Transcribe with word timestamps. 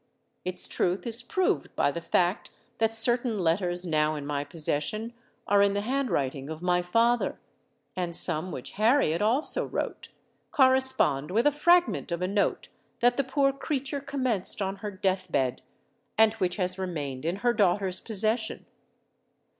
Its 0.43 0.67
truth 0.67 1.05
is 1.05 1.21
proved 1.21 1.75
by 1.75 1.91
the 1.91 2.01
fact 2.01 2.49
that 2.79 2.95
certain 2.95 3.37
letters 3.37 3.85
now 3.85 4.15
in 4.15 4.25
my 4.25 4.43
possession 4.43 5.13
are 5.45 5.61
in 5.61 5.73
the 5.73 5.81
handwriting 5.81 6.49
of 6.49 6.59
my 6.59 6.81
father; 6.81 7.39
and 7.95 8.15
some 8.15 8.51
which 8.51 8.71
Harriet 8.71 9.21
also 9.21 9.63
wrote, 9.63 10.09
correspond 10.49 11.29
with 11.29 11.45
a 11.45 11.51
fragment 11.51 12.11
of 12.11 12.23
a 12.23 12.27
note 12.27 12.67
that 12.99 13.15
the 13.15 13.23
poor 13.23 13.53
creature 13.53 14.01
commenced 14.01 14.59
on 14.59 14.77
her 14.77 14.89
death 14.89 15.31
bed, 15.31 15.61
and 16.17 16.33
which 16.35 16.55
has 16.55 16.79
remained 16.79 17.23
in 17.23 17.35
her 17.45 17.53
daughter's 17.53 17.99
possession. 17.99 18.65